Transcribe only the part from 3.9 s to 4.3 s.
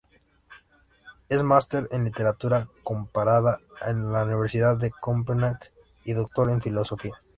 la